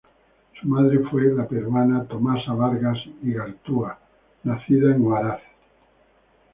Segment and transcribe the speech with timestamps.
[0.59, 3.99] Su madre fue la peruana Tomasa Bargas Igartua,
[4.45, 5.41] nacida en Huaraz.